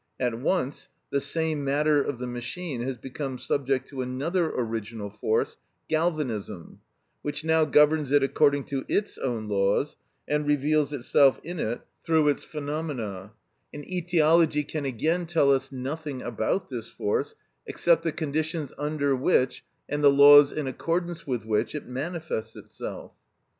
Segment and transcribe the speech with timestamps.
[0.19, 5.57] At once the same matter of the machine has become subject to another original force,
[5.89, 6.79] galvanism,
[7.21, 12.29] which now governs it according to its own laws, and reveals itself in it through
[12.29, 13.33] its phenomena;
[13.71, 17.35] and etiology can again tell us nothing about this force
[17.67, 23.11] except the conditions under which, and the laws in accordance with which, it manifests itself.